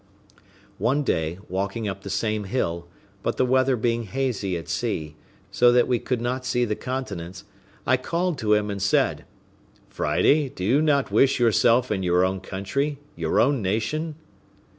One 0.79 1.03
day, 1.03 1.37
walking 1.47 1.87
up 1.87 2.01
the 2.01 2.09
same 2.09 2.45
hill, 2.45 2.87
but 3.21 3.37
the 3.37 3.45
weather 3.45 3.75
being 3.75 4.05
hazy 4.05 4.57
at 4.57 4.67
sea, 4.67 5.15
so 5.51 5.71
that 5.71 5.87
we 5.87 5.99
could 5.99 6.19
not 6.19 6.43
see 6.43 6.65
the 6.65 6.75
continent, 6.75 7.43
I 7.85 7.97
called 7.97 8.39
to 8.39 8.55
him, 8.55 8.71
and 8.71 8.81
said, 8.81 9.25
"Friday, 9.89 10.49
do 10.49 10.81
not 10.81 11.11
you 11.11 11.15
wish 11.17 11.39
yourself 11.39 11.91
in 11.91 12.01
your 12.01 12.25
own 12.25 12.39
country, 12.39 12.97
your 13.15 13.39
own 13.39 13.61
nation?" 13.61 14.15